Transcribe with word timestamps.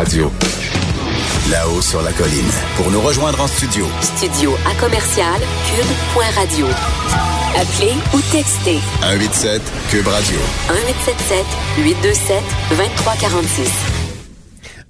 Radio. 0.00 0.32
Là-haut 1.50 1.82
sur 1.82 2.00
la 2.00 2.10
colline. 2.14 2.50
Pour 2.76 2.90
nous 2.90 3.02
rejoindre 3.02 3.38
en 3.38 3.46
studio. 3.46 3.84
Studio 4.00 4.56
à 4.66 4.74
commercial 4.80 5.38
cube.radio. 5.66 6.66
Appelez 7.54 7.92
ou 8.14 8.20
textez 8.32 8.78
187 9.02 9.60
Cube 9.90 10.06
Radio. 10.08 10.38
1877 10.70 11.44
827 11.84 12.42
2346. 12.70 13.99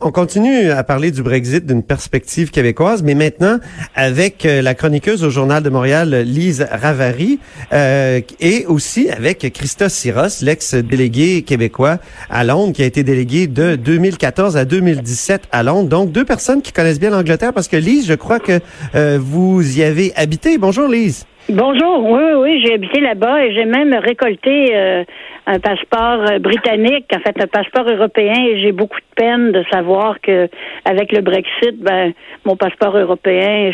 On 0.03 0.13
continue 0.13 0.71
à 0.71 0.83
parler 0.83 1.11
du 1.11 1.23
Brexit 1.23 1.67
d'une 1.67 1.83
perspective 1.83 2.51
québécoise, 2.51 3.03
mais 3.03 3.15
maintenant 3.15 3.59
avec 3.95 4.47
euh, 4.47 4.63
la 4.63 4.75
chroniqueuse 4.75 5.23
au 5.25 5.29
Journal 5.29 5.63
de 5.63 5.69
Montréal, 5.69 6.23
Lise 6.25 6.67
Ravary, 6.71 7.39
euh, 7.75 8.23
et 8.41 8.65
aussi 8.65 9.11
avec 9.11 9.53
Christa 9.53 9.91
Siros, 9.91 10.41
l'ex-délégué 10.41 11.43
québécois 11.43 11.99
à 12.31 12.45
Londres, 12.45 12.73
qui 12.73 12.83
a 12.83 12.87
été 12.87 13.03
délégué 13.03 13.47
de 13.47 13.77
2014 13.77 14.57
à 14.57 14.65
2017 14.65 15.43
à 15.53 15.63
Londres. 15.63 15.91
Donc, 15.91 16.13
deux 16.13 16.25
personnes 16.25 16.63
qui 16.63 16.73
connaissent 16.73 17.01
bien 17.01 17.11
l'Angleterre, 17.11 17.53
parce 17.53 17.69
que 17.69 17.77
Lise, 17.77 18.07
je 18.07 18.15
crois 18.15 18.41
que 18.41 18.59
euh, 18.95 19.19
vous 19.21 19.79
y 19.79 19.83
avez 19.83 20.15
habité. 20.17 20.57
Bonjour, 20.57 20.89
Lise. 20.89 21.27
Bonjour, 21.49 22.09
oui, 22.09 22.23
oui, 22.37 22.63
j'ai 22.65 22.75
habité 22.75 23.01
là-bas 23.01 23.45
et 23.45 23.55
j'ai 23.55 23.65
même 23.65 23.95
récolté 23.95 24.77
euh, 24.77 25.05
un 25.47 25.59
passeport 25.59 26.31
euh, 26.31 26.39
britannique, 26.39 27.07
en 27.15 27.21
fait 27.21 27.43
un 27.43 27.47
passeport 27.47 27.89
européen, 27.91 28.35
et 28.35 28.61
j'ai 28.61 28.73
beaucoup 28.73 28.99
de 28.99 29.15
peine 29.17 29.51
de 29.51 29.65
savoir 29.71 30.21
que 30.21 30.49
avec 30.85 31.13
le 31.13 31.23
Brexit, 31.23 31.79
ben 31.79 32.13
mon 32.45 32.57
passeport 32.57 32.97
européen, 32.97 33.73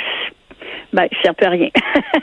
ben 0.92 1.06
il 1.11 1.19
sert 1.23 1.34
plus 1.34 1.47
à 1.47 1.51
rien. 1.51 1.69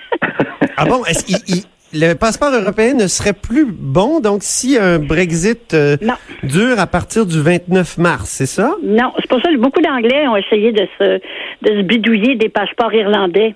ah 0.77 0.85
bon, 0.85 1.03
est-ce 1.05 1.25
qu'il 1.25 1.63
le 1.93 2.15
passeport 2.15 2.51
européen 2.51 2.95
ne 2.95 3.05
serait 3.05 3.33
plus 3.33 3.65
bon, 3.67 4.19
donc 4.19 4.39
si 4.41 4.77
un 4.79 4.97
Brexit 4.97 5.75
euh, 5.75 5.95
dure 6.41 6.79
à 6.79 6.87
partir 6.87 7.27
du 7.27 7.39
29 7.39 7.99
mars, 7.99 8.29
c'est 8.29 8.47
ça? 8.47 8.75
Non, 8.81 9.13
c'est 9.19 9.29
pour 9.29 9.39
ça 9.41 9.49
que 9.51 9.57
beaucoup 9.57 9.81
d'Anglais 9.81 10.27
ont 10.27 10.35
essayé 10.35 10.71
de 10.71 10.87
se, 10.97 11.19
de 11.61 11.77
se 11.77 11.81
bidouiller 11.83 12.35
des 12.35 12.49
passeports 12.49 12.93
irlandais. 12.93 13.53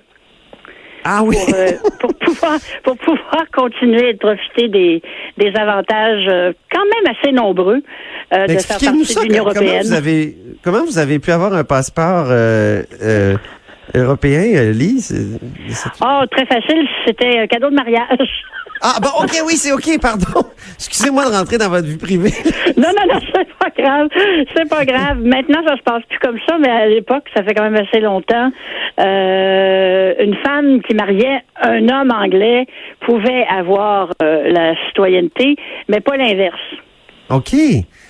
Ah 1.10 1.22
oui. 1.22 1.36
Euh, 1.54 1.72
pour, 2.00 2.14
pouvoir 2.20 2.58
pour 2.84 2.98
pouvoir 2.98 3.44
continuer 3.54 4.12
de 4.12 4.18
profiter 4.18 4.68
des, 4.68 5.02
des 5.38 5.52
avantages 5.56 6.26
euh, 6.28 6.52
quand 6.70 6.84
même 6.84 7.14
assez 7.16 7.32
nombreux 7.32 7.82
euh, 8.34 8.46
de 8.46 8.58
faire 8.58 8.78
partie 8.78 9.14
de 9.14 9.22
l'Union 9.22 9.44
européenne. 9.44 9.80
Comment 9.82 9.82
vous 9.82 9.92
avez 9.94 10.36
comment 10.62 10.84
vous 10.84 10.98
avez 10.98 11.18
pu 11.18 11.30
avoir 11.30 11.54
un 11.54 11.64
passeport 11.64 12.26
européen, 13.94 14.70
Lise? 14.72 15.38
Oh, 16.02 16.24
très 16.30 16.44
facile, 16.44 16.86
c'était 17.06 17.38
un 17.38 17.46
cadeau 17.46 17.70
de 17.70 17.74
mariage. 17.74 18.44
Ah, 18.80 18.98
bon, 19.02 19.08
OK, 19.22 19.32
oui, 19.46 19.54
c'est 19.54 19.72
OK, 19.72 20.00
pardon. 20.00 20.48
Excusez-moi 20.74 21.24
de 21.24 21.30
rentrer 21.30 21.58
dans 21.58 21.68
votre 21.68 21.86
vie 21.86 21.96
privée. 21.96 22.32
non, 22.76 22.88
non, 22.96 23.14
non, 23.14 23.20
c'est 23.34 23.48
pas 23.58 23.70
grave. 23.76 24.08
C'est 24.56 24.68
pas 24.68 24.84
grave. 24.84 25.18
Maintenant, 25.22 25.62
ça 25.66 25.76
se 25.76 25.82
passe 25.82 26.02
plus 26.08 26.18
comme 26.20 26.38
ça, 26.48 26.56
mais 26.58 26.70
à 26.70 26.86
l'époque, 26.86 27.24
ça 27.34 27.42
fait 27.42 27.54
quand 27.54 27.68
même 27.68 27.76
assez 27.76 28.00
longtemps. 28.00 28.50
Euh, 29.00 30.14
une 30.20 30.36
femme 30.36 30.80
qui 30.82 30.94
mariait 30.94 31.42
un 31.60 31.88
homme 31.88 32.12
anglais 32.12 32.66
pouvait 33.00 33.44
avoir 33.48 34.10
euh, 34.22 34.50
la 34.50 34.74
citoyenneté, 34.86 35.56
mais 35.88 36.00
pas 36.00 36.16
l'inverse. 36.16 36.60
OK. 37.30 37.54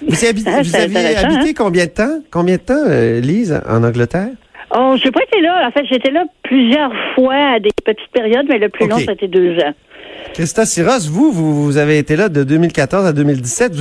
Vous, 0.06 0.24
habitez, 0.24 0.50
vous 0.62 0.76
avez 0.76 1.16
habité 1.16 1.48
hein? 1.50 1.52
combien 1.56 1.86
de 1.86 1.90
temps? 1.90 2.18
Combien 2.30 2.56
de 2.56 2.62
temps, 2.62 2.84
euh, 2.86 3.20
Lise, 3.20 3.60
en 3.68 3.82
Angleterre? 3.82 4.30
Oh, 4.76 4.96
j'ai 5.02 5.10
pas 5.10 5.22
été 5.22 5.40
là. 5.40 5.66
En 5.66 5.70
fait, 5.70 5.86
j'étais 5.90 6.10
là 6.10 6.24
plusieurs 6.42 6.92
fois 7.14 7.54
à 7.54 7.58
des 7.58 7.70
petites 7.84 8.10
périodes, 8.12 8.46
mais 8.48 8.58
le 8.58 8.68
plus 8.68 8.86
long, 8.86 8.98
c'était 8.98 9.28
deux 9.28 9.56
ans. 9.58 9.72
Christa 10.38 10.64
Siros, 10.66 11.10
vous, 11.10 11.32
vous, 11.32 11.78
avez 11.78 11.98
été 11.98 12.14
là 12.14 12.28
de 12.28 12.44
2014 12.44 13.06
à 13.06 13.12
2017. 13.12 13.72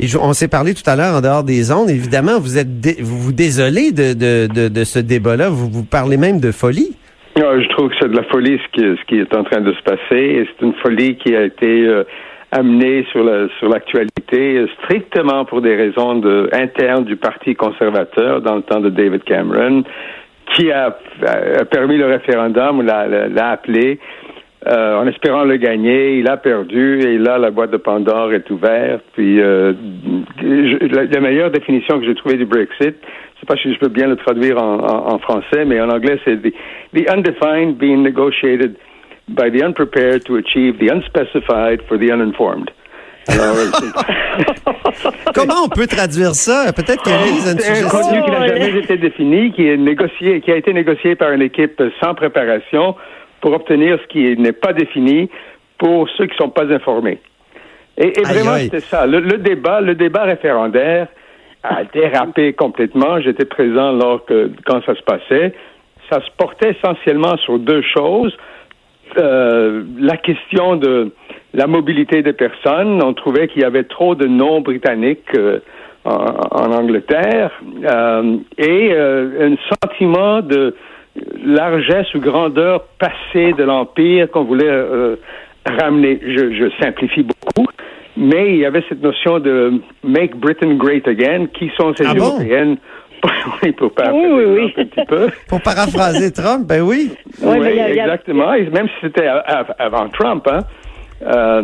et 0.00 0.06
on 0.20 0.32
s'est 0.32 0.48
parlé 0.48 0.74
tout 0.74 0.82
à 0.90 0.96
l'heure 0.96 1.14
en 1.14 1.20
dehors 1.20 1.44
des 1.44 1.70
ondes. 1.70 1.88
Évidemment, 1.88 2.40
vous 2.40 2.58
êtes 2.58 2.66
vous, 3.00 3.16
vous 3.16 3.32
désolez 3.32 3.92
de, 3.92 4.18
de, 4.18 4.68
de, 4.68 4.82
ce 4.82 4.98
débat-là. 4.98 5.50
Vous, 5.50 5.70
vous 5.70 5.84
parlez 5.84 6.16
même 6.16 6.40
de 6.40 6.50
folie. 6.50 6.96
je 7.36 7.68
trouve 7.68 7.90
que 7.90 7.94
c'est 8.00 8.08
de 8.08 8.16
la 8.16 8.24
folie 8.24 8.58
ce 8.58 8.72
qui, 8.72 8.80
ce 8.82 9.04
qui 9.06 9.20
est 9.20 9.36
en 9.36 9.44
train 9.44 9.60
de 9.60 9.72
se 9.72 9.82
passer. 9.82 10.48
C'est 10.50 10.66
une 10.66 10.74
folie 10.82 11.14
qui 11.14 11.36
a 11.36 11.44
été 11.44 11.86
euh, 11.86 12.02
amenée 12.50 13.06
sur 13.12 13.22
sur 13.60 13.68
l'actualité 13.68 14.56
euh, 14.56 14.66
strictement 14.82 15.44
pour 15.44 15.62
des 15.62 15.76
raisons 15.76 16.16
de, 16.16 16.50
internes 16.52 17.04
du 17.04 17.14
Parti 17.14 17.54
conservateur 17.54 18.40
dans 18.40 18.56
le 18.56 18.62
temps 18.62 18.80
de 18.80 18.90
David 18.90 19.22
Cameron, 19.22 19.84
qui 20.56 20.72
a, 20.72 20.98
a 21.22 21.64
permis 21.66 21.98
le 21.98 22.06
référendum, 22.06 22.82
l'a, 22.82 23.06
l'a 23.28 23.50
appelé 23.50 24.00
euh, 24.66 24.96
en 24.96 25.06
espérant 25.06 25.44
le 25.44 25.56
gagner. 25.56 26.18
Il 26.18 26.28
a 26.28 26.36
perdu 26.36 27.00
et 27.00 27.18
là, 27.18 27.38
la 27.38 27.50
boîte 27.50 27.70
de 27.70 27.76
Pandore 27.78 28.32
est 28.32 28.50
ouverte. 28.50 29.02
Puis 29.14 29.40
euh, 29.40 29.72
la, 30.42 31.20
meilleure 31.20 31.50
définition 31.50 31.98
que 31.98 32.06
j'ai 32.06 32.14
trouvée 32.14 32.36
du 32.36 32.46
Brexit, 32.46 32.96
je 33.34 33.40
sais 33.40 33.46
pas 33.46 33.56
si 33.56 33.72
je 33.72 33.78
peux 33.78 33.88
bien 33.88 34.06
le 34.06 34.16
traduire 34.16 34.62
en, 34.62 35.18
français, 35.18 35.64
mais 35.64 35.80
en 35.80 35.88
anglais, 35.88 36.18
c'est 36.24 36.36
the, 36.42 36.52
the 36.94 37.08
undefined 37.10 37.78
being 37.78 38.02
negotiated 38.02 38.76
by 39.28 39.50
the 39.50 39.62
unprepared 39.62 40.24
to 40.24 40.36
achieve 40.36 40.78
the 40.78 40.90
unspecified 40.90 41.80
for 41.88 41.98
the 41.98 42.10
uninformed. 42.10 42.70
Alors, 43.28 43.54
Comment 45.34 45.64
on 45.64 45.68
peut 45.68 45.86
traduire 45.86 46.34
ça? 46.34 46.72
Peut-être 46.74 47.02
qu'il 47.02 47.12
y 47.12 47.16
a 47.16 47.52
une 47.52 47.58
C'est 47.58 47.84
un 47.84 47.88
contenu 47.88 48.22
qui 48.22 48.30
n'a 48.30 48.46
jamais 48.46 48.78
été 48.78 48.96
défini, 48.96 49.52
qui 49.52 49.68
est 49.68 49.76
négocié, 49.76 50.40
qui 50.40 50.50
a 50.50 50.56
été 50.56 50.72
négocié 50.72 51.14
par 51.14 51.30
une 51.32 51.42
équipe 51.42 51.82
sans 52.02 52.14
préparation, 52.14 52.96
pour 53.40 53.52
obtenir 53.52 53.98
ce 54.02 54.06
qui 54.08 54.36
n'est 54.36 54.52
pas 54.52 54.72
défini 54.72 55.30
pour 55.78 56.08
ceux 56.10 56.26
qui 56.26 56.34
ne 56.34 56.44
sont 56.44 56.50
pas 56.50 56.70
informés. 56.72 57.18
Et, 57.96 58.22
vraiment, 58.22 58.56
c'était 58.56 58.80
ça. 58.80 59.06
Le, 59.06 59.20
débat, 59.38 59.80
le 59.80 59.94
débat 59.94 60.24
référendaire 60.24 61.08
a 61.62 61.84
dérapé 61.84 62.52
complètement. 62.52 63.20
J'étais 63.20 63.44
présent 63.44 63.92
lors 63.92 64.24
que, 64.24 64.50
quand 64.64 64.82
ça 64.84 64.94
se 64.94 65.02
passait. 65.02 65.54
Ça 66.10 66.20
se 66.20 66.30
portait 66.36 66.70
essentiellement 66.70 67.36
sur 67.38 67.58
deux 67.58 67.82
choses. 67.82 68.36
Euh, 69.18 69.84
la 69.98 70.16
question 70.16 70.76
de 70.76 71.12
la 71.52 71.66
mobilité 71.66 72.22
des 72.22 72.32
personnes. 72.32 73.02
On 73.02 73.12
trouvait 73.12 73.48
qu'il 73.48 73.62
y 73.62 73.64
avait 73.64 73.84
trop 73.84 74.14
de 74.14 74.26
non-britanniques 74.26 75.34
euh, 75.36 75.58
en, 76.04 76.72
Angleterre 76.72 77.50
euh, 77.84 78.36
et 78.56 78.94
un 78.96 79.56
sentiment 79.82 80.40
de 80.40 80.74
largesse 81.44 82.12
ou 82.14 82.20
grandeur 82.20 82.84
passée 82.98 83.52
de 83.52 83.64
l'Empire 83.64 84.30
qu'on 84.30 84.44
voulait 84.44 84.66
euh, 84.66 85.16
ramener. 85.66 86.20
Je, 86.22 86.70
simplifie 86.80 87.22
beaucoup, 87.22 87.68
mais 88.16 88.54
il 88.54 88.58
y 88.58 88.66
avait 88.66 88.84
cette 88.88 89.02
notion 89.02 89.38
de 89.38 89.80
Make 90.04 90.36
Britain 90.36 90.74
Great 90.74 91.06
Again. 91.08 91.46
Qui 91.52 91.70
sont 91.76 91.94
ces 91.94 92.06
ah 92.06 92.14
Européennes? 92.16 92.76
oui, 93.62 93.72
pour, 93.72 93.92
oui, 94.12 94.72
Un 94.76 94.84
petit 94.84 95.04
peu. 95.06 95.28
pour 95.48 95.60
paraphraser 95.60 96.32
Trump, 96.32 96.66
ben 96.66 96.80
oui. 96.80 97.12
Oui, 97.42 97.66
exactement. 97.66 98.52
même 98.52 98.88
si 98.88 98.94
c'était 99.02 99.28
avant 99.78 100.08
Trump, 100.08 100.46
hein. 100.50 100.60
Euh, 101.22 101.62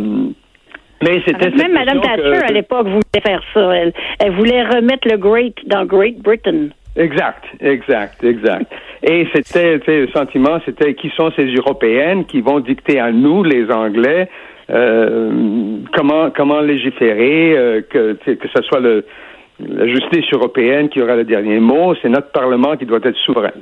mais 1.03 1.23
c'était 1.27 1.51
même 1.51 1.73
Mme 1.73 2.01
Thatcher 2.01 2.45
à 2.47 2.53
l'époque 2.53 2.89
voulait 2.89 3.23
faire 3.23 3.43
ça. 3.55 3.75
elle 3.75 4.33
voulait 4.33 4.63
remettre 4.65 5.09
le 5.09 5.17
Great 5.17 5.55
dans 5.67 5.85
Great 5.87 6.19
Britain. 6.19 6.69
Exact, 6.97 7.45
exact, 7.61 8.25
exact. 8.25 8.73
Et 9.09 9.29
c'était 9.33 9.79
le 9.87 10.09
sentiment, 10.09 10.59
c'était 10.67 10.95
qui 10.95 11.11
sont 11.17 11.31
ces 11.37 11.47
Européennes 11.55 12.27
qui 12.27 12.41
vont 12.41 12.59
dicter 12.59 12.99
à 12.99 13.13
nous, 13.13 13.45
les 13.45 13.71
Anglais, 13.71 14.29
euh, 14.69 15.79
comment 15.95 16.31
comment 16.31 16.61
légiférer, 16.61 17.57
euh, 17.57 17.83
que 17.89 18.15
que 18.15 18.49
ce 18.49 18.63
soit 18.63 18.81
le 18.81 19.05
la 19.61 19.87
justice 19.87 20.27
européenne 20.33 20.89
qui 20.89 21.01
aura 21.01 21.17
le 21.17 21.25
dernier 21.25 21.61
mot, 21.61 21.95
c'est 22.03 22.09
notre 22.09 22.31
Parlement 22.31 22.77
qui 22.77 22.85
doit 22.85 23.01
être 23.03 23.17
souverain. 23.25 23.53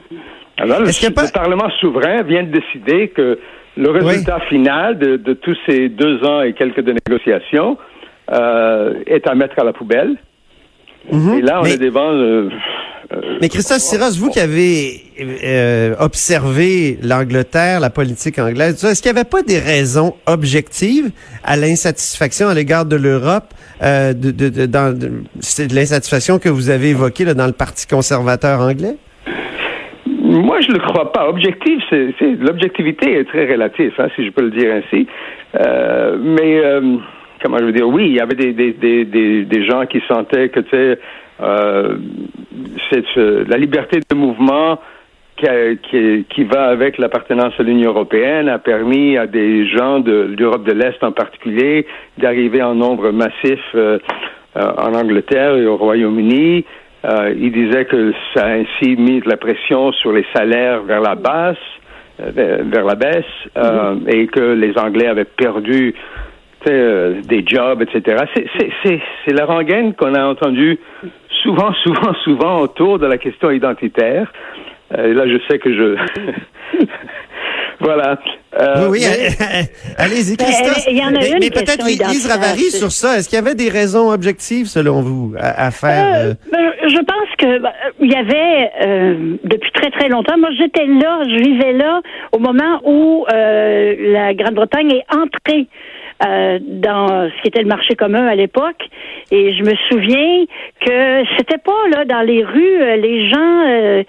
Alors, 0.58 0.80
le, 0.80 1.32
Parlement 1.32 1.70
souverain 1.80 2.22
vient 2.22 2.42
de 2.42 2.50
décider 2.50 3.08
que 3.08 3.38
le 3.76 3.90
résultat 3.90 4.40
final 4.48 4.98
de, 4.98 5.16
de, 5.16 5.32
tous 5.34 5.56
ces 5.66 5.88
deux 5.88 6.24
ans 6.24 6.42
et 6.42 6.52
quelques 6.52 6.80
de 6.80 6.92
négociations 6.92 7.76
euh, 8.32 8.94
est 9.06 9.28
à 9.28 9.34
mettre 9.34 9.58
à 9.60 9.64
la 9.64 9.72
poubelle. 9.72 10.16
Mhm. 11.12 11.38
Et 11.38 11.42
là, 11.42 11.60
on 11.62 11.64
est 11.64 11.78
devant 11.78 12.10
euh, 12.12 12.48
Mais 13.40 13.48
Christophe 13.48 13.78
Siros, 13.78 14.18
vous 14.18 14.30
qui 14.30 14.40
avez 14.40 15.02
euh, 15.20 15.94
observé 16.00 16.98
l'Angleterre, 17.02 17.80
la 17.80 17.90
politique 17.90 18.38
anglaise, 18.38 18.82
est-ce 18.84 19.02
qu'il 19.02 19.12
n'y 19.12 19.18
avait 19.18 19.28
pas 19.28 19.42
des 19.42 19.58
raisons 19.58 20.14
objectives 20.26 21.10
à 21.42 21.56
l'insatisfaction 21.56 22.48
à 22.48 22.54
l'égard 22.54 22.86
de 22.86 22.96
l'Europe, 22.96 23.52
euh, 23.82 24.12
de, 24.12 24.30
de, 24.30 24.48
de, 24.48 24.66
dans, 24.66 24.96
de, 24.96 25.10
l'insatisfaction 25.74 26.38
que 26.38 26.48
vous 26.48 26.70
avez 26.70 26.90
évoquée 26.90 27.24
là, 27.24 27.34
dans 27.34 27.46
le 27.46 27.52
Parti 27.52 27.86
conservateur 27.86 28.60
anglais? 28.60 28.96
Moi, 30.06 30.60
je 30.62 30.68
ne 30.68 30.74
le 30.74 30.80
crois 30.80 31.12
pas. 31.12 31.28
Objectif, 31.28 31.80
c'est, 31.90 32.14
l'objectivité 32.40 33.18
est 33.18 33.24
très 33.24 33.46
relative, 33.46 33.92
hein, 33.98 34.08
si 34.16 34.26
je 34.26 34.30
peux 34.30 34.42
le 34.42 34.50
dire 34.50 34.72
ainsi. 34.72 35.06
Euh, 35.54 36.18
mais 36.20 36.60
comment 37.44 37.58
je 37.58 37.64
veux 37.64 37.72
dire, 37.72 37.86
oui, 37.86 38.06
il 38.06 38.14
y 38.14 38.20
avait 38.20 38.34
des, 38.34 38.52
des, 38.52 38.72
des, 39.04 39.44
des 39.44 39.64
gens 39.66 39.84
qui 39.84 40.02
sentaient 40.08 40.48
que, 40.48 40.60
tu 40.60 40.70
sais, 40.70 40.98
euh, 41.42 41.96
c'est 42.90 43.04
euh, 43.18 43.44
la 43.46 43.58
liberté 43.58 44.00
de 44.08 44.14
mouvement 44.16 44.80
qui, 45.36 45.46
qui, 45.90 46.24
qui, 46.30 46.44
va 46.44 46.64
avec 46.64 46.96
l'appartenance 46.96 47.52
à 47.58 47.62
l'Union 47.62 47.90
européenne 47.90 48.48
a 48.48 48.58
permis 48.58 49.18
à 49.18 49.26
des 49.26 49.66
gens 49.66 50.00
de 50.00 50.34
l'Europe 50.38 50.64
de 50.64 50.72
l'Est 50.72 51.02
en 51.02 51.12
particulier 51.12 51.86
d'arriver 52.18 52.62
en 52.62 52.74
nombre 52.74 53.10
massif 53.10 53.60
euh, 53.74 53.98
en 54.54 54.94
Angleterre 54.94 55.56
et 55.56 55.66
au 55.66 55.76
Royaume-Uni. 55.76 56.64
Euh, 57.04 57.34
il 57.36 57.52
disait 57.52 57.84
que 57.84 58.12
ça 58.34 58.46
a 58.46 58.50
ainsi 58.52 58.96
mis 58.96 59.20
de 59.20 59.28
la 59.28 59.36
pression 59.36 59.92
sur 59.92 60.12
les 60.12 60.24
salaires 60.34 60.82
vers 60.84 61.02
la 61.02 61.16
basse, 61.16 61.56
euh, 62.20 62.30
vers, 62.64 62.84
la 62.84 62.94
baisse, 62.94 63.24
euh, 63.58 63.96
et 64.06 64.26
que 64.28 64.54
les 64.54 64.78
Anglais 64.78 65.08
avaient 65.08 65.24
perdu 65.26 65.94
euh, 66.72 67.20
des 67.22 67.44
jobs, 67.46 67.82
etc. 67.82 68.24
C'est- 68.84 69.32
la 69.32 69.44
rengaine 69.46 69.94
qu'on 69.94 70.14
a 70.14 70.24
entendue 70.24 70.78
souvent, 71.42 71.72
souvent, 71.82 72.14
souvent 72.24 72.60
autour 72.60 72.98
de 72.98 73.06
la 73.06 73.18
question 73.18 73.50
identitaire. 73.50 74.32
Euh, 74.96 75.12
là, 75.14 75.26
je 75.26 75.38
sais 75.48 75.58
que 75.58 75.74
je... 75.74 75.96
voilà. 77.80 78.18
Euh, 78.60 78.88
oui, 78.88 79.00
oui, 79.02 79.06
mais- 79.40 79.68
allez-y, 79.98 80.36
Ben, 80.36 80.44
Christophe. 80.44 80.84
il 80.88 80.96
y 80.98 81.02
en 81.02 81.08
a 81.08 81.10
mais, 81.12 81.30
une 81.30 81.38
mais 81.40 81.50
peut-être 81.50 81.84
Lise 81.84 82.30
Ravary 82.30 82.70
sur 82.70 82.92
ça. 82.92 83.16
Est-ce 83.16 83.28
qu'il 83.28 83.36
y 83.38 83.42
avait 83.42 83.54
des 83.56 83.68
raisons 83.68 84.10
objectives, 84.12 84.66
selon 84.66 85.00
vous, 85.00 85.34
à, 85.38 85.66
à 85.66 85.70
faire? 85.70 86.14
Euh, 86.14 86.30
euh, 86.30 86.34
ben, 86.52 86.70
je 86.88 86.96
pense 86.98 87.36
que 87.38 87.58
ben, 87.58 87.72
il 88.00 88.12
y 88.12 88.16
avait 88.16 88.70
euh, 88.86 89.36
depuis 89.42 89.72
très 89.72 89.90
très 89.90 90.08
longtemps. 90.08 90.38
Moi, 90.38 90.50
j'étais 90.56 90.86
là, 90.86 91.22
je 91.28 91.42
vivais 91.42 91.72
là 91.72 92.00
au 92.32 92.38
moment 92.38 92.80
où 92.84 93.26
euh, 93.32 93.94
la 94.12 94.34
Grande-Bretagne 94.34 94.92
est 94.92 95.14
entrée 95.14 95.66
euh, 96.26 96.58
dans 96.62 97.28
ce 97.28 97.42
qui 97.42 97.48
était 97.48 97.62
le 97.62 97.68
marché 97.68 97.94
commun 97.94 98.26
à 98.26 98.34
l'époque. 98.34 98.82
Et 99.30 99.54
je 99.54 99.62
me 99.62 99.74
souviens 99.90 100.44
que 100.84 101.24
c'était 101.36 101.58
pas 101.58 101.72
là 101.92 102.04
dans 102.04 102.20
les 102.22 102.44
rues, 102.44 102.80
euh, 102.82 102.96
les 102.96 103.28
gens. 103.28 103.64
euh, 103.68 104.02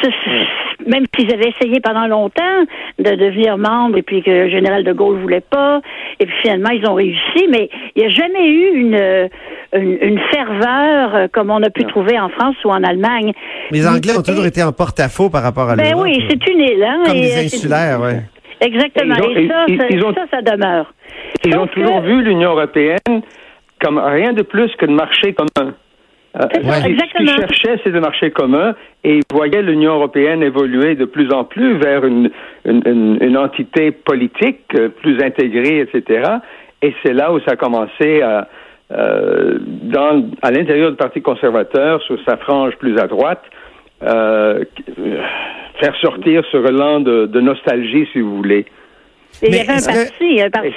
se- 0.00 0.10
se- 0.10 0.88
même 0.88 1.04
s'ils 1.16 1.32
avaient 1.34 1.48
essayé 1.58 1.80
pendant 1.80 2.06
longtemps 2.06 2.62
de 3.00 3.10
devenir 3.16 3.58
membres 3.58 3.98
et 3.98 4.02
puis 4.02 4.22
que 4.22 4.30
le 4.30 4.48
général 4.48 4.84
de 4.84 4.92
Gaulle 4.92 5.18
voulait 5.18 5.40
pas, 5.40 5.80
et 6.20 6.26
puis 6.26 6.34
finalement 6.42 6.70
ils 6.70 6.88
ont 6.88 6.94
réussi, 6.94 7.48
mais 7.50 7.68
il 7.96 8.02
n'y 8.02 8.06
a 8.06 8.10
jamais 8.10 8.46
eu 8.48 8.70
une, 8.74 9.28
une, 9.74 9.98
une 10.00 10.20
ferveur 10.32 11.14
euh, 11.16 11.26
comme 11.32 11.50
on 11.50 11.60
a 11.64 11.70
pu 11.70 11.84
trouver 11.84 12.18
en 12.18 12.28
France 12.28 12.54
ou 12.64 12.70
en 12.70 12.82
Allemagne. 12.84 13.32
les 13.72 13.86
Anglais 13.88 14.16
ont 14.16 14.22
toujours 14.22 14.46
été 14.46 14.62
en 14.62 14.70
porte-à-faux 14.72 15.30
par 15.30 15.42
rapport 15.42 15.68
à 15.68 15.74
Ben 15.74 15.90
l'Europe. 15.90 16.04
oui, 16.04 16.24
c'est 16.28 16.48
une 16.48 16.60
île, 16.60 16.84
hein. 16.84 17.02
Comme 17.04 17.16
et, 17.16 17.24
c'est- 17.28 17.56
insulaires, 17.56 17.98
oui. 18.02 18.12
Exactement. 18.64 19.14
Ont- 19.14 19.30
et 19.36 19.48
ça, 19.48 19.64
ils- 19.90 20.04
ont- 20.04 20.14
ça, 20.14 20.24
ça 20.30 20.42
demeure. 20.42 20.92
Ils 21.44 21.56
ont 21.58 21.66
toujours 21.66 22.00
que- 22.02 22.06
vu 22.06 22.22
l'Union 22.22 22.50
européenne 22.52 23.22
comme 23.80 23.98
rien 23.98 24.32
de 24.32 24.42
plus 24.42 24.70
que 24.76 24.86
de 24.86 24.92
marché 24.92 25.34
commun. 25.34 25.74
Euh, 26.34 26.40
ça, 26.40 26.80
ce 26.80 27.16
qu'ils- 27.18 27.28
cherchaient, 27.28 27.80
c'est 27.84 27.90
de 27.90 27.98
marché 28.00 28.30
commun 28.30 28.74
et 29.04 29.16
ils 29.16 29.22
voyaient 29.30 29.60
l'Union 29.62 29.94
européenne 29.94 30.42
évoluer 30.42 30.94
de 30.94 31.04
plus 31.04 31.30
en 31.32 31.44
plus 31.44 31.74
vers 31.78 32.04
une, 32.06 32.30
une, 32.64 32.82
une- 32.86 33.18
une 33.20 33.36
entité 33.36 33.90
politique 33.90 34.60
euh, 34.74 34.88
plus 34.88 35.22
intégrée, 35.22 35.80
etc. 35.80 36.22
Et 36.80 36.94
c'est 37.04 37.12
là 37.12 37.32
où 37.32 37.40
ça 37.40 37.52
a 37.52 37.56
commencé 37.56 38.22
à, 38.22 38.48
euh, 38.92 39.58
dans, 39.60 40.24
à 40.40 40.50
l'intérieur 40.50 40.90
du 40.90 40.96
Parti 40.96 41.20
conservateur, 41.20 42.00
sur 42.02 42.16
sa 42.26 42.36
frange 42.38 42.76
plus 42.76 42.98
à 42.98 43.06
droite, 43.06 43.42
euh, 44.02 44.64
faire 45.80 45.94
sortir 46.00 46.42
ce 46.50 46.56
relent 46.56 47.00
de, 47.00 47.26
de 47.26 47.40
nostalgie, 47.40 48.06
si 48.12 48.20
vous 48.20 48.36
voulez. 48.36 48.66
Et 49.42 49.46
il 49.46 49.50
Mais 49.50 49.56
y 49.58 49.60
avait 49.60 49.70
un 49.70 49.74
est-ce 49.76 49.88
que- 49.88 50.08
parti, 50.08 50.40
un 50.42 50.50
parti 50.50 50.72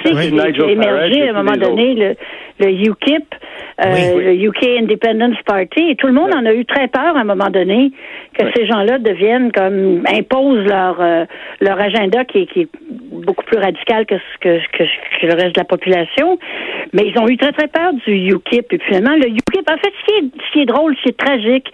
qui, 0.54 0.62
a 0.62 0.70
émergé 0.70 1.28
à 1.28 1.30
un 1.30 1.42
moment 1.42 1.56
donné, 1.56 1.94
le, 1.94 2.16
le 2.58 2.70
UKIP, 2.72 3.34
euh, 3.84 4.14
Oui. 4.14 4.24
le 4.24 4.32
UK 4.48 4.64
Independence 4.80 5.36
Party, 5.44 5.90
et 5.90 5.96
tout 5.96 6.06
le 6.06 6.12
monde 6.14 6.34
en 6.34 6.46
a 6.46 6.52
eu 6.54 6.64
très 6.64 6.88
peur 6.88 7.16
à 7.16 7.20
un 7.20 7.24
moment 7.24 7.50
donné 7.50 7.90
que 8.38 8.44
Oui. 8.44 8.50
ces 8.56 8.66
gens-là 8.66 8.98
deviennent 8.98 9.52
comme 9.52 10.02
imposent 10.08 10.64
leur 10.66 10.96
euh, 11.00 11.24
leur 11.60 11.78
agenda 11.80 12.24
qui, 12.24 12.38
est- 12.42 12.46
qui 12.46 12.60
est 12.62 12.68
beaucoup 13.12 13.44
plus 13.44 13.58
radical 13.58 14.06
que 14.06 14.14
ce 14.16 14.38
que, 14.40 14.58
que, 14.72 14.84
que 15.20 15.26
le 15.26 15.34
reste 15.34 15.54
de 15.56 15.60
la 15.60 15.64
population. 15.64 16.38
Mais 16.92 17.02
ils 17.06 17.18
ont 17.20 17.28
eu 17.28 17.36
très 17.36 17.52
très 17.52 17.68
peur 17.68 17.92
du 18.06 18.12
UKIP. 18.32 18.72
Et 18.72 18.78
finalement, 18.78 19.14
le 19.16 19.28
UKIP, 19.28 19.68
en 19.70 19.76
fait, 19.76 19.92
ce 20.00 20.04
qui 20.06 20.18
est, 20.18 20.30
ce 20.46 20.52
qui 20.52 20.60
est 20.60 20.66
drôle, 20.66 20.94
ce 20.96 21.02
qui 21.02 21.08
est 21.10 21.18
tragique, 21.18 21.70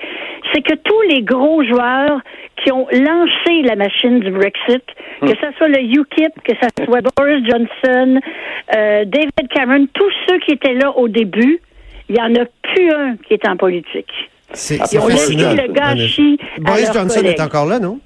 c'est 0.53 0.63
que 0.63 0.75
tous 0.75 1.01
les 1.09 1.23
gros 1.23 1.63
joueurs 1.65 2.21
qui 2.57 2.73
ont 2.73 2.87
lancé 2.93 3.63
la 3.65 3.77
machine 3.77 4.21
du 4.21 4.31
Brexit, 4.31 4.83
que 5.21 5.29
ce 5.29 5.53
soit 5.57 5.69
le 5.69 5.81
UKIP, 5.83 6.33
que 6.45 6.53
ce 6.61 6.85
soit 6.85 7.01
Boris 7.17 7.45
Johnson, 7.49 8.21
euh, 8.77 9.05
David 9.05 9.49
Cameron, 9.53 9.87
tous 9.93 10.11
ceux 10.29 10.39
qui 10.41 10.53
étaient 10.53 10.75
là 10.75 10.97
au 10.97 11.09
début, 11.09 11.59
il 12.15 12.15
n'y 12.15 12.21
en 12.39 12.43
a 12.43 12.45
plus 12.63 12.91
un 12.93 13.17
qui 13.27 13.35
est 13.35 13.47
en 13.49 13.57
politique. 13.57 14.11
C'est 14.55 14.77
fascinant. 14.79 15.55
le 15.55 15.73
gâchis 15.73 16.39
Boris 16.59 16.93
Johnson 16.93 17.21
collègues. 17.21 17.37
est 17.39 17.41
encore 17.43 17.67
là, 17.67 17.79
non? 17.79 17.99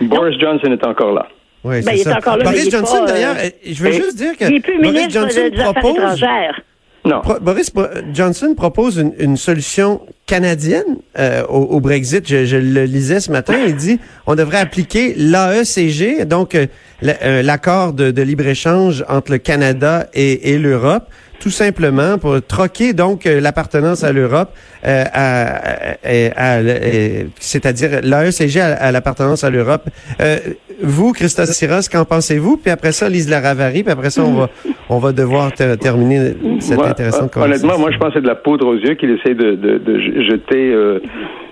Boris 0.00 0.38
Johnson 0.40 0.72
est 0.72 0.84
encore 0.84 1.12
là. 1.12 1.28
Oui, 1.64 1.76
Ben, 1.76 1.82
c'est 1.84 1.94
il 1.94 2.00
est 2.00 2.04
ça. 2.04 2.16
encore 2.18 2.36
là, 2.38 2.44
Boris 2.44 2.68
Johnson, 2.70 3.02
euh, 3.02 3.06
d'ailleurs, 3.06 3.36
euh, 3.38 3.48
je 3.64 3.82
veux 3.84 3.90
et- 3.90 3.92
juste 3.92 4.16
dire 4.16 4.36
que 4.36 4.52
Il 4.52 4.60
plus 4.60 4.78
Boris 4.78 4.90
ministre 4.92 5.12
Johnson 5.20 5.40
de- 5.52 5.62
propose 5.62 5.96
étrangères. 5.96 6.60
Non. 7.04 7.20
Pro- 7.20 7.40
Boris 7.40 7.72
Bo- 7.72 7.86
Johnson 8.12 8.54
propose 8.56 8.96
une, 8.96 9.12
une 9.18 9.36
solution 9.36 10.00
canadienne 10.26 10.98
euh, 11.18 11.42
au, 11.48 11.58
au 11.62 11.80
Brexit. 11.80 12.28
Je, 12.28 12.44
je 12.46 12.56
le 12.56 12.84
lisais 12.84 13.18
ce 13.20 13.30
matin. 13.30 13.54
Il 13.66 13.74
dit 13.76 13.98
on 14.26 14.34
devrait 14.36 14.58
appliquer 14.58 15.14
l'AECG, 15.16 16.24
donc 16.26 16.54
euh, 16.54 16.66
euh, 17.04 17.42
l'accord 17.42 17.92
de, 17.92 18.10
de 18.12 18.22
libre-échange 18.22 19.04
entre 19.08 19.32
le 19.32 19.38
Canada 19.38 20.06
et, 20.14 20.52
et 20.52 20.58
l'Europe, 20.58 21.04
tout 21.42 21.50
simplement 21.50 22.18
pour 22.18 22.38
troquer 22.46 22.92
donc 22.92 23.26
euh, 23.26 23.40
l'appartenance 23.40 24.04
à 24.04 24.12
l'Europe, 24.12 24.50
euh, 24.86 25.04
à, 25.12 25.46
à- 25.48 25.94
à- 26.36 26.58
euh, 26.60 27.24
c'est-à-dire 27.40 28.00
l'AECG 28.02 28.60
à, 28.60 28.92
l'appartenance 28.92 29.42
à 29.42 29.50
l'Europe. 29.50 29.88
Euh, 30.20 30.38
vous, 30.80 31.12
Christophe 31.12 31.50
Siros, 31.50 31.88
qu'en 31.90 32.04
pensez-vous? 32.04 32.58
Puis 32.58 32.70
après 32.70 32.92
ça, 32.92 33.08
Lise 33.08 33.28
Laravary, 33.28 33.82
puis 33.82 33.92
après 33.92 34.10
ça, 34.10 34.22
on 34.22 34.34
va 34.34 34.50
on 34.94 34.98
va 34.98 35.12
devoir 35.12 35.52
ter- 35.52 35.76
terminer 35.78 36.34
cette 36.60 36.76
Moi, 36.78 36.88
intéressante 36.88 37.32
conversation. 37.32 37.42
Honnêtement, 37.68 37.78
moi, 37.80 37.90
je 37.90 37.98
pense 37.98 38.08
que 38.08 38.14
c'est 38.14 38.22
de 38.22 38.26
la 38.26 38.34
poudre 38.34 38.66
aux 38.68 38.74
yeux 38.76 38.94
qu'il 38.94 39.10
essaie 39.10 39.34
de, 39.34 39.54
de, 39.54 39.78
de 39.78 39.98
j- 39.98 40.24
jeter, 40.30 40.72
euh, 40.72 41.00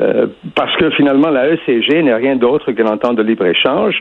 euh, 0.00 0.26
parce 0.54 0.74
que 0.76 0.90
finalement, 0.90 1.30
la 1.30 1.48
ECG 1.52 2.02
n'est 2.02 2.14
rien 2.14 2.36
d'autre 2.36 2.72
que 2.72 2.82
l'entente 2.82 3.16
de 3.16 3.22
libre-échange. 3.22 3.96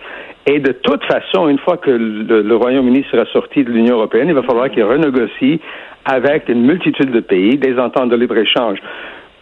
Et 0.45 0.59
de 0.59 0.71
toute 0.71 1.03
façon, 1.05 1.47
une 1.49 1.59
fois 1.59 1.77
que 1.77 1.91
le, 1.91 2.41
le 2.41 2.55
Royaume-Uni 2.55 3.05
sera 3.11 3.25
sorti 3.33 3.63
de 3.63 3.69
l'Union 3.71 3.95
européenne, 3.95 4.27
il 4.29 4.33
va 4.33 4.43
falloir 4.43 4.69
qu'il 4.69 4.83
renégocie 4.83 5.59
avec 6.05 6.49
une 6.49 6.61
multitude 6.65 7.11
de 7.11 7.19
pays 7.19 7.57
des 7.57 7.77
ententes 7.77 8.09
de 8.09 8.15
libre-échange. 8.15 8.79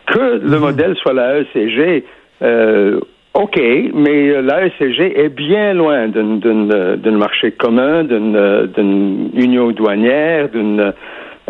Que 0.08 0.40
le 0.44 0.60
modèle 0.60 0.96
soit 0.98 1.14
la 1.14 1.40
ECG, 1.40 2.04
euh, 2.42 3.00
OK, 3.40 3.60
mais 3.94 4.30
euh, 4.32 4.42
la 4.42 4.66
ECG 4.66 5.20
est 5.20 5.30
bien 5.30 5.74
loin 5.74 6.08
d'une 6.08 6.42
euh, 6.74 6.96
d'un 6.96 7.18
marché 7.18 7.52
commun, 7.52 8.04
d'une 8.04 8.36
euh, 8.36 8.66
d'une 8.66 9.30
union 9.36 9.70
douanière, 9.72 10.50
d'une 10.50 10.80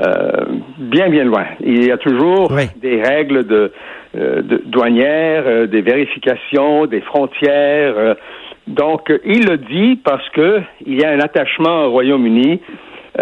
euh, 0.06 0.32
bien 0.80 1.10
bien 1.10 1.24
loin. 1.24 1.46
Il 1.62 1.86
y 1.86 1.92
a 1.92 1.98
toujours 1.98 2.52
Oui. 2.52 2.66
des 2.82 3.02
règles 3.02 3.48
de, 3.48 3.72
euh, 4.18 4.42
de 4.42 4.62
douanières, 4.66 5.44
euh, 5.48 5.66
des 5.68 5.82
vérifications, 5.82 6.86
des 6.88 7.02
frontières. 7.02 7.94
euh. 7.98 8.14
donc, 8.68 9.04
il 9.26 9.48
le 9.48 9.58
dit 9.58 9.96
parce 10.04 10.28
que 10.32 10.60
il 10.86 11.00
y 11.02 11.06
a 11.06 11.10
un 11.12 11.20
attachement 11.20 11.86
au 11.86 11.92
Royaume-Uni 11.92 12.60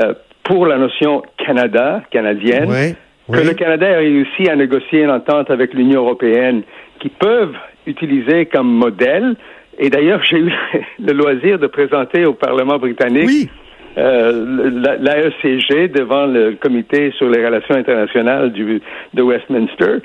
euh, 0.04 0.14
pour 0.44 0.66
la 0.66 0.78
notion 0.78 1.22
Canada, 1.38 2.02
canadienne 2.10 2.66
Oui, 2.68 2.96
que 3.32 3.42
oui. 3.42 3.48
le 3.48 3.54
Canada 3.54 3.86
a 3.88 3.98
réussi 3.98 4.50
à 4.50 4.56
négocier 4.56 5.04
une 5.04 5.12
entente 5.12 5.52
avec 5.52 5.74
l'Union 5.76 6.02
européenne 6.02 6.64
qui 7.00 7.10
peuvent 7.10 7.56
utiliser 7.86 8.46
comme 8.46 8.68
modèle. 8.72 9.36
Et 9.78 9.90
d'ailleurs, 9.90 10.22
j'ai 10.24 10.38
eu 10.40 10.52
le 11.00 11.14
loisir 11.14 11.60
de 11.60 11.68
présenter 11.68 12.26
au 12.26 12.34
Parlement 12.34 12.78
britannique 12.78 13.28
Oui. 13.28 13.50
euh, 13.98 14.70
la, 14.84 14.98
la 14.98 15.20
ECG 15.28 15.90
devant 15.90 16.26
le 16.26 16.56
Comité 16.62 17.12
sur 17.18 17.30
les 17.30 17.46
relations 17.46 17.76
internationales 17.76 18.52
du, 18.52 18.82
de 19.14 19.22
Westminster, 19.22 19.98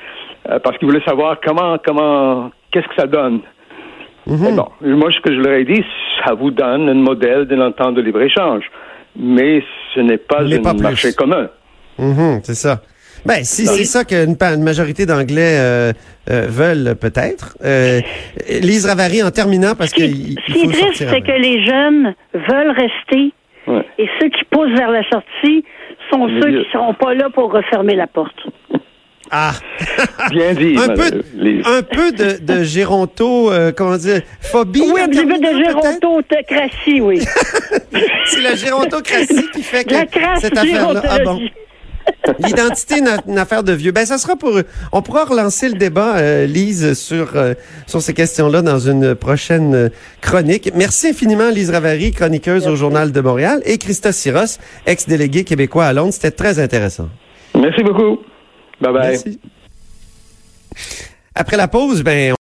euh, 0.49 0.59
parce 0.59 0.77
qu'ils 0.79 0.89
voulaient 0.89 1.05
savoir 1.05 1.39
comment, 1.45 1.77
comment, 1.85 2.51
qu'est-ce 2.73 2.89
que 2.89 2.95
ça 2.99 3.07
donne. 3.07 3.41
Et 4.27 4.33
bon, 4.55 4.69
moi, 4.83 5.11
ce 5.11 5.21
que 5.21 5.33
je 5.35 5.41
leur 5.41 5.55
ai 5.55 5.65
dit, 5.65 5.83
ça 6.25 6.35
vous 6.35 6.51
donne 6.51 6.89
un 6.89 6.95
modèle 6.95 7.47
d'une 7.47 7.63
entente 7.63 7.95
de 7.95 8.03
libre-échange, 8.03 8.65
mais 9.17 9.63
ce 9.95 10.01
n'est 10.01 10.19
pas 10.19 10.43
un 10.43 10.75
marché 10.83 11.13
commun. 11.15 11.49
Mhm, 11.99 12.41
c'est 12.45 12.55
ça. 12.55 12.81
Ben, 13.27 13.45
si 13.45 13.67
c'est 13.67 13.85
ça 13.85 14.05
qu'une 14.05 14.37
une 14.41 14.63
majorité 14.63 15.07
d'Anglais 15.07 15.57
euh, 15.59 15.93
euh, 16.31 16.47
veulent, 16.49 16.95
peut-être. 16.97 17.57
Euh, 17.65 18.01
Lise 18.49 18.87
Ravary, 18.87 19.23
en 19.23 19.31
terminant, 19.31 19.75
parce 19.75 19.91
Ce 19.91 19.95
qui, 19.95 20.03
qu'il 20.03 20.39
ce 20.47 20.53
qui 20.53 20.61
est 20.61 20.73
triste, 20.73 21.05
c'est 21.11 21.21
que 21.21 21.41
les 21.41 21.65
jeunes 21.65 22.15
veulent 22.35 22.71
rester 22.71 23.33
Ouais. 23.67 23.85
et 23.99 24.09
ceux 24.19 24.29
qui 24.31 24.43
poussent 24.51 24.73
vers 24.77 24.91
la 24.91 25.03
sortie 25.11 25.65
sont 26.11 26.29
ceux 26.41 26.63
qui 26.63 26.71
seront 26.73 26.95
pas 26.95 27.13
là 27.15 27.29
pour 27.29 27.53
refermer 27.53 27.95
la 27.95 28.07
porte. 28.07 28.35
Ah! 29.31 29.53
Bien 30.31 30.55
dit, 30.55 30.77
un, 30.77 30.89
peu, 30.89 31.23
Lise. 31.37 31.63
un 31.67 31.83
peu 31.83 32.11
de, 32.11 32.45
de 32.45 32.65
géronto, 32.65 33.53
euh, 33.53 33.71
comment 33.71 33.97
dire, 33.97 34.23
phobie. 34.41 34.83
Oui, 34.93 35.01
un 35.01 35.09
petit 35.09 35.25
peu 35.25 35.39
de 35.39 35.65
gérontocratie, 35.65 37.01
oui. 37.01 37.21
C'est 38.25 38.41
la 38.41 38.57
gérontocratie 38.57 39.49
qui 39.53 39.63
fait 39.63 39.85
que 39.85 39.93
La 39.93 40.37
cette 40.41 40.57
affaire-là... 40.57 41.03
Ah 41.09 41.19
bon. 41.23 41.41
L'identité, 42.39 42.99
une, 42.99 43.09
une 43.29 43.39
affaire 43.39 43.63
de 43.63 43.73
vieux. 43.73 43.93
Ben, 43.93 44.05
ça 44.05 44.19
sera 44.19 44.37
pour. 44.37 44.53
On 44.93 45.03
pourra 45.03 45.25
relancer 45.25 45.69
le 45.69 45.77
débat, 45.77 46.17
euh, 46.17 46.47
Lise, 46.47 46.95
sur 46.95 47.37
euh, 47.37 47.55
sur 47.87 48.03
ces 48.03 48.13
questions-là 48.15 48.63
dans 48.63 48.79
une 48.79 49.15
prochaine 49.15 49.75
euh, 49.75 49.89
chronique. 50.21 50.71
Merci 50.75 51.09
infiniment, 51.09 51.49
Lise 51.51 51.71
Ravary, 51.71 52.13
chroniqueuse 52.13 52.67
au 52.67 52.77
Journal 52.77 53.11
de 53.13 53.21
Montréal, 53.21 53.63
et 53.65 53.79
Christa 53.79 54.13
Siros, 54.13 54.59
ex-délégué 54.87 55.45
québécois 55.45 55.87
à 55.87 55.93
Londres. 55.93 56.13
C'était 56.13 56.31
très 56.31 56.59
intéressant. 56.59 57.09
Merci 57.55 57.83
beaucoup. 57.83 58.19
Bye 58.81 58.93
bye. 58.93 59.09
Merci. 59.11 59.41
Après 61.35 61.57
la 61.57 61.69
pause, 61.69 62.03
ben 62.03 62.35